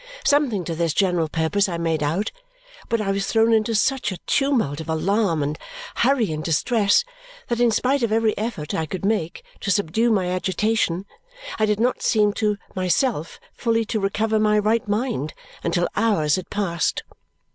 [0.25, 2.31] Something to this general purpose I made out,
[2.89, 5.59] but I was thrown into such a tumult of alarm, and
[5.97, 7.03] hurry and distress,
[7.49, 11.05] that in spite of every effort I could make to subdue my agitation,
[11.59, 16.49] I did not seem, to myself, fully to recover my right mind until hours had
[16.49, 17.03] passed.